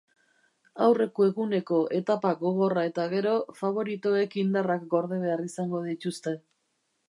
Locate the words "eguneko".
1.31-1.81